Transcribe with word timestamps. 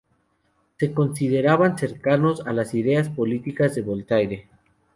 Se 0.79 0.93
consideraban 0.95 1.77
cercanos 1.77 2.41
a 2.47 2.53
las 2.53 2.73
ideas 2.73 3.07
políticas 3.09 3.75
de 3.75 3.81
Voltaire. 3.83 4.49